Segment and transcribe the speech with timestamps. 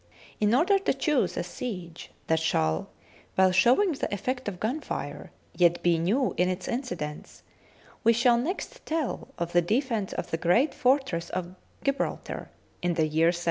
[0.39, 2.89] In order to choose a siege that shall,
[3.35, 7.43] while show ing the effect of gun fire, yet be new in its incidents,
[8.03, 11.53] we shall next tell of the defence of the great fort ress of
[11.85, 12.49] Gibraltar
[12.81, 13.39] in the year 1783.